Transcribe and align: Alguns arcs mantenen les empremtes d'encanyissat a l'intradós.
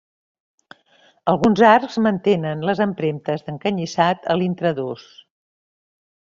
Alguns 1.33 1.61
arcs 1.71 1.97
mantenen 2.05 2.63
les 2.69 2.81
empremtes 2.87 3.45
d'encanyissat 3.51 4.27
a 4.33 4.39
l'intradós. 4.41 5.05